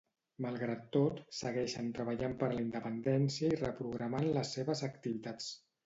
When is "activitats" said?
4.93-5.57